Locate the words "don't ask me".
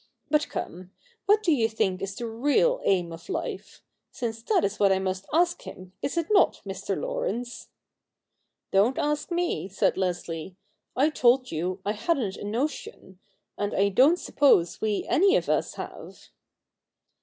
8.95-9.69